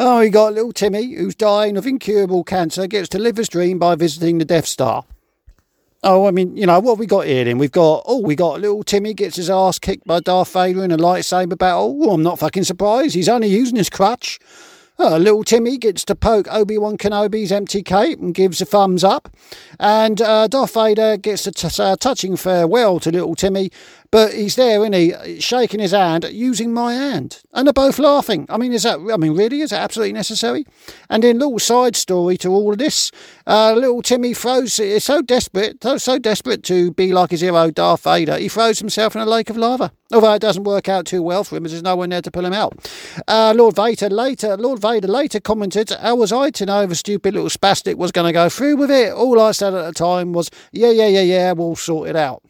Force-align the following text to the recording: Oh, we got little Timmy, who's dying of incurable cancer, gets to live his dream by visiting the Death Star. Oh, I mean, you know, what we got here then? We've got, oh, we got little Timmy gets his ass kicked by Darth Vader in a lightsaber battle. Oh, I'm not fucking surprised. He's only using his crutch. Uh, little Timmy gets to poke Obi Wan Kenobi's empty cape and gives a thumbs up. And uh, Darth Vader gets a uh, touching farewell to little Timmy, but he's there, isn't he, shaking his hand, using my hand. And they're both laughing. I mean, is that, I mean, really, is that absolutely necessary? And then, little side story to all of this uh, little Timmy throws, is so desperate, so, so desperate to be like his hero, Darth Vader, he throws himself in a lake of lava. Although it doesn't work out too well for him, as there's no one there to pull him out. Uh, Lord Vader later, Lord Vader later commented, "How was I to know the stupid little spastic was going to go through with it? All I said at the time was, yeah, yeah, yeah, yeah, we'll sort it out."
Oh, 0.00 0.20
we 0.20 0.30
got 0.30 0.54
little 0.54 0.72
Timmy, 0.72 1.14
who's 1.14 1.34
dying 1.34 1.76
of 1.76 1.84
incurable 1.84 2.44
cancer, 2.44 2.86
gets 2.86 3.08
to 3.08 3.18
live 3.18 3.36
his 3.36 3.48
dream 3.48 3.80
by 3.80 3.96
visiting 3.96 4.38
the 4.38 4.44
Death 4.44 4.66
Star. 4.66 5.04
Oh, 6.04 6.28
I 6.28 6.30
mean, 6.30 6.56
you 6.56 6.66
know, 6.66 6.78
what 6.78 6.98
we 6.98 7.06
got 7.06 7.26
here 7.26 7.44
then? 7.44 7.58
We've 7.58 7.72
got, 7.72 8.04
oh, 8.06 8.20
we 8.20 8.36
got 8.36 8.60
little 8.60 8.84
Timmy 8.84 9.12
gets 9.12 9.34
his 9.34 9.50
ass 9.50 9.80
kicked 9.80 10.06
by 10.06 10.20
Darth 10.20 10.52
Vader 10.52 10.84
in 10.84 10.92
a 10.92 10.96
lightsaber 10.96 11.58
battle. 11.58 11.98
Oh, 12.00 12.12
I'm 12.12 12.22
not 12.22 12.38
fucking 12.38 12.62
surprised. 12.62 13.16
He's 13.16 13.28
only 13.28 13.48
using 13.48 13.74
his 13.74 13.90
crutch. 13.90 14.38
Uh, 15.00 15.16
little 15.16 15.44
Timmy 15.44 15.78
gets 15.78 16.04
to 16.06 16.16
poke 16.16 16.48
Obi 16.50 16.76
Wan 16.76 16.98
Kenobi's 16.98 17.52
empty 17.52 17.82
cape 17.82 18.18
and 18.18 18.34
gives 18.34 18.60
a 18.60 18.64
thumbs 18.64 19.04
up. 19.04 19.28
And 19.78 20.20
uh, 20.20 20.48
Darth 20.48 20.74
Vader 20.74 21.16
gets 21.16 21.46
a 21.46 21.82
uh, 21.82 21.96
touching 21.96 22.36
farewell 22.36 22.98
to 23.00 23.12
little 23.12 23.36
Timmy, 23.36 23.70
but 24.10 24.32
he's 24.32 24.56
there, 24.56 24.80
isn't 24.80 24.94
he, 24.94 25.40
shaking 25.40 25.80
his 25.80 25.92
hand, 25.92 26.26
using 26.30 26.72
my 26.72 26.94
hand. 26.94 27.42
And 27.52 27.66
they're 27.66 27.72
both 27.72 27.98
laughing. 27.98 28.46
I 28.48 28.56
mean, 28.56 28.72
is 28.72 28.82
that, 28.82 28.98
I 29.12 29.16
mean, 29.16 29.36
really, 29.36 29.60
is 29.60 29.70
that 29.70 29.82
absolutely 29.82 30.14
necessary? 30.14 30.66
And 31.08 31.22
then, 31.22 31.38
little 31.38 31.58
side 31.58 31.94
story 31.94 32.36
to 32.38 32.48
all 32.48 32.72
of 32.72 32.78
this 32.78 33.12
uh, 33.46 33.74
little 33.74 34.02
Timmy 34.02 34.34
throws, 34.34 34.80
is 34.80 35.04
so 35.04 35.22
desperate, 35.22 35.82
so, 35.82 35.98
so 35.98 36.18
desperate 36.18 36.64
to 36.64 36.90
be 36.92 37.12
like 37.12 37.30
his 37.30 37.42
hero, 37.42 37.70
Darth 37.70 38.02
Vader, 38.02 38.38
he 38.38 38.48
throws 38.48 38.78
himself 38.78 39.14
in 39.14 39.22
a 39.22 39.26
lake 39.26 39.50
of 39.50 39.56
lava. 39.56 39.92
Although 40.10 40.32
it 40.32 40.40
doesn't 40.40 40.64
work 40.64 40.88
out 40.88 41.04
too 41.04 41.22
well 41.22 41.44
for 41.44 41.56
him, 41.56 41.66
as 41.66 41.72
there's 41.72 41.82
no 41.82 41.94
one 41.94 42.08
there 42.08 42.22
to 42.22 42.30
pull 42.30 42.46
him 42.46 42.54
out. 42.54 42.90
Uh, 43.28 43.52
Lord 43.54 43.76
Vader 43.76 44.08
later, 44.08 44.56
Lord 44.56 44.80
Vader 44.88 45.08
later 45.08 45.38
commented, 45.38 45.90
"How 45.90 46.14
was 46.14 46.32
I 46.32 46.48
to 46.48 46.64
know 46.64 46.86
the 46.86 46.94
stupid 46.94 47.34
little 47.34 47.50
spastic 47.50 47.96
was 47.96 48.10
going 48.10 48.26
to 48.26 48.32
go 48.32 48.48
through 48.48 48.76
with 48.76 48.90
it? 48.90 49.12
All 49.12 49.38
I 49.38 49.50
said 49.50 49.74
at 49.74 49.84
the 49.84 49.92
time 49.92 50.32
was, 50.32 50.50
yeah, 50.72 50.90
yeah, 50.90 51.08
yeah, 51.08 51.20
yeah, 51.20 51.52
we'll 51.52 51.76
sort 51.76 52.08
it 52.08 52.16
out." 52.16 52.42